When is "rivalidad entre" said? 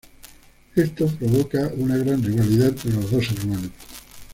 2.23-2.91